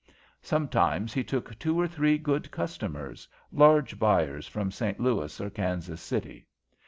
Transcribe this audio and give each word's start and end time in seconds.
Sometimes 0.41 1.13
he 1.13 1.23
took 1.23 1.59
two 1.59 1.79
or 1.79 1.87
three 1.87 2.17
good 2.17 2.49
customers, 2.49 3.27
large 3.51 3.99
buyers 3.99 4.47
from 4.47 4.71
St. 4.71 4.99
Louis 4.99 5.39
or 5.39 5.51
Kansas 5.51 6.01
City. 6.01 6.47